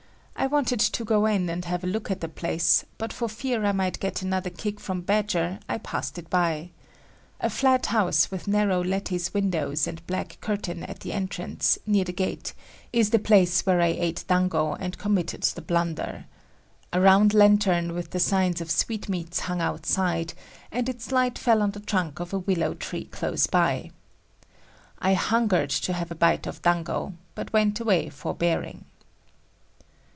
[0.33, 3.63] I wanted to go in and have a look at the place, but for fear
[3.63, 6.71] I might get another kick from Badger, I passed it by.
[7.39, 12.11] A flat house with narrow lattice windows and black curtain at the entrance, near the
[12.11, 12.55] gate,
[12.91, 16.25] is the place where I ate dango and committed the blunder.
[16.91, 20.33] A round lantern with the signs of sweet meats hung outside
[20.71, 23.91] and its light fell on the trunk of a willow tree close by.
[24.97, 28.85] I hungered to have a bite of dango, but went away forbearing.